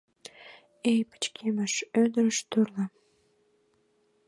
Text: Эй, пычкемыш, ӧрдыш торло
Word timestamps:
Эй, 0.91 1.01
пычкемыш, 1.09 1.73
ӧрдыш 1.99 2.37
торло 2.49 2.85